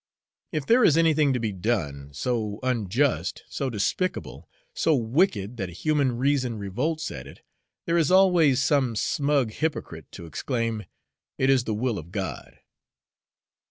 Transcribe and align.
If 0.51 0.65
there 0.65 0.83
is 0.83 0.97
anything 0.97 1.31
to 1.31 1.39
be 1.39 1.51
done, 1.51 2.09
so 2.11 2.59
unjust, 2.63 3.43
so 3.47 3.69
despicable, 3.69 4.49
so 4.73 4.95
wicked 4.95 5.57
that 5.57 5.69
human 5.69 6.17
reason 6.17 6.57
revolts 6.57 7.11
at 7.11 7.27
it, 7.27 7.41
there 7.85 7.99
is 7.99 8.09
always 8.09 8.59
some 8.63 8.95
smug 8.95 9.51
hypocrite 9.51 10.11
to 10.13 10.25
exclaim, 10.25 10.85
'It 11.37 11.51
is 11.51 11.65
the 11.65 11.75
will 11.75 11.99
of 11.99 12.09
God.'" 12.11 12.61